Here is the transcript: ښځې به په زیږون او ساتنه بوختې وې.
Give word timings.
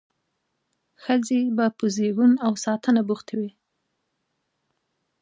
ښځې 1.03 1.39
به 1.55 1.65
په 1.77 1.85
زیږون 1.95 2.31
او 2.45 2.53
ساتنه 2.65 3.01
بوختې 3.09 3.35
وې. 3.39 3.51